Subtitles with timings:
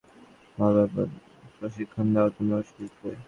[0.57, 1.03] ভালভাবে
[1.57, 3.11] প্রশিক্ষণ দাও, তুমি অবশ্যই জিতবে!